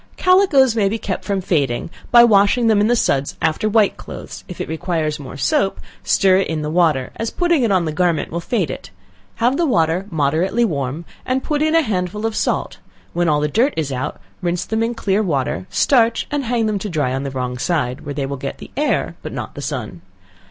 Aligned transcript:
Calicoes 0.17 0.75
may 0.75 0.89
be 0.89 0.97
kept 0.97 1.23
from 1.23 1.41
fading 1.41 1.91
by 2.09 2.23
washing 2.23 2.65
them 2.65 2.81
in 2.81 2.87
the 2.87 2.95
suds 2.95 3.37
after 3.39 3.69
white 3.69 3.97
clothes, 3.97 4.43
if 4.47 4.59
it 4.59 4.67
requires 4.67 5.19
more 5.19 5.37
soap, 5.37 5.79
stir 6.03 6.37
it 6.37 6.47
in 6.47 6.63
the 6.63 6.71
water, 6.71 7.11
as 7.17 7.29
putting 7.29 7.61
it 7.61 7.71
on 7.71 7.85
the 7.85 7.91
garment 7.91 8.31
will 8.31 8.39
fade 8.39 8.71
it, 8.71 8.89
have 9.35 9.57
the 9.57 9.65
water 9.67 10.07
moderately 10.09 10.65
warm, 10.65 11.05
and 11.23 11.43
put 11.43 11.61
in 11.61 11.75
a 11.75 11.83
handful 11.83 12.25
of 12.25 12.35
salt, 12.35 12.79
when 13.13 13.29
all 13.29 13.41
the 13.41 13.47
dirt 13.47 13.75
is 13.77 13.91
out, 13.91 14.19
rinse 14.41 14.65
them 14.65 14.81
in 14.81 14.95
clean 14.95 15.27
water, 15.27 15.67
starch, 15.69 16.25
and 16.31 16.45
hang 16.45 16.65
them 16.65 16.79
to 16.79 16.89
dry 16.89 17.13
on 17.13 17.21
the 17.21 17.29
wrong 17.29 17.59
side, 17.59 18.01
where 18.01 18.15
they 18.15 18.25
will 18.25 18.37
get 18.37 18.57
the 18.57 18.71
air 18.75 19.13
but 19.21 19.31
not 19.31 19.53
the 19.53 19.61
sun. 19.61 20.01